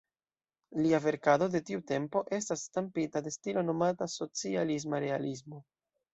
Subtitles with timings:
[0.85, 5.63] Lia verkado de tiu tempo estas stampita de stilo nomata socialisma realismo.